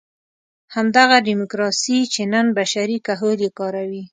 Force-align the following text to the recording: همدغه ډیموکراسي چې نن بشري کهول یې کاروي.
همدغه 0.75 1.17
ډیموکراسي 1.27 1.99
چې 2.13 2.21
نن 2.33 2.45
بشري 2.57 2.97
کهول 3.07 3.37
یې 3.45 3.51
کاروي. 3.59 4.03